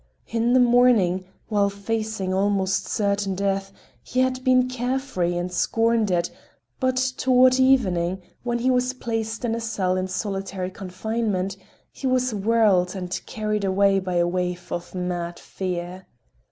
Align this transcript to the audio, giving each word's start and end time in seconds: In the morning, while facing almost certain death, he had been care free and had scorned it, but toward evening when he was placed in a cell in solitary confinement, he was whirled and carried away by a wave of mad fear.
In 0.27 0.53
the 0.53 0.59
morning, 0.59 1.25
while 1.49 1.69
facing 1.69 2.33
almost 2.33 2.87
certain 2.87 3.35
death, 3.35 3.71
he 4.01 4.21
had 4.21 4.43
been 4.43 4.67
care 4.67 4.97
free 4.97 5.37
and 5.37 5.51
had 5.51 5.55
scorned 5.55 6.09
it, 6.09 6.31
but 6.79 6.95
toward 7.17 7.59
evening 7.59 8.19
when 8.41 8.57
he 8.57 8.71
was 8.71 8.93
placed 8.93 9.45
in 9.45 9.53
a 9.53 9.59
cell 9.61 9.97
in 9.97 10.07
solitary 10.07 10.71
confinement, 10.71 11.55
he 11.91 12.07
was 12.07 12.33
whirled 12.33 12.95
and 12.95 13.21
carried 13.27 13.63
away 13.63 13.99
by 13.99 14.15
a 14.15 14.27
wave 14.27 14.71
of 14.71 14.95
mad 14.95 15.37
fear. 15.37 16.07